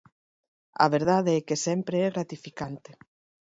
A 0.83 0.85
verdade 0.95 1.31
é 1.39 1.45
que 1.47 1.61
sempre 1.65 1.95
é 2.07 2.09
gratificante. 2.15 2.91